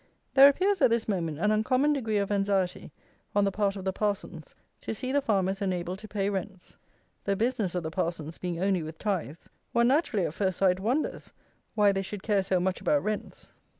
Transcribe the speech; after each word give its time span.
There 0.33 0.49
appears 0.49 0.81
at 0.81 0.89
this 0.89 1.07
moment 1.07 1.37
an 1.37 1.51
uncommon 1.51 1.93
degree 1.93 2.17
of 2.17 2.31
anxiety 2.31 2.91
on 3.35 3.43
the 3.45 3.51
part 3.51 3.75
of 3.75 3.85
the 3.85 3.93
parsons 3.93 4.55
to 4.79 4.95
see 4.95 5.11
the 5.11 5.21
farmers 5.21 5.61
enabled 5.61 5.99
to 5.99 6.07
pay 6.07 6.27
rents. 6.31 6.75
The 7.23 7.35
business 7.35 7.75
of 7.75 7.83
the 7.83 7.91
parsons 7.91 8.39
being 8.39 8.59
only 8.59 8.81
with 8.81 8.97
tithes, 8.97 9.47
one 9.73 9.89
naturally, 9.89 10.25
at 10.25 10.33
first 10.33 10.57
sight, 10.57 10.79
wonders 10.79 11.31
why 11.75 11.91
they 11.91 12.01
should 12.01 12.23
care 12.23 12.41
so 12.41 12.59
much 12.59 12.81
about 12.81 13.03
rents. 13.03 13.51